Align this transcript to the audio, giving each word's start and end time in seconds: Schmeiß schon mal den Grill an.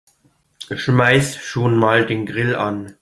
Schmeiß 0.75 1.35
schon 1.35 1.77
mal 1.77 2.07
den 2.07 2.25
Grill 2.25 2.55
an. 2.55 2.95